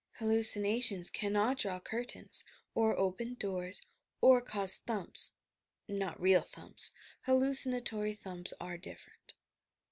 Hallucinations 0.13 1.11
cannot 1.11 1.59
draw 1.59 1.79
curtains, 1.79 2.43
or 2.73 2.97
open 2.97 3.35
doors, 3.35 3.83
or 4.19 4.41
cause 4.41 4.77
thumps— 4.77 5.33
not 5.87 6.19
real 6.19 6.41
thumps— 6.41 6.91
hallucinatory 7.25 8.15
thumps 8.15 8.51
are 8.59 8.79
different." 8.79 9.35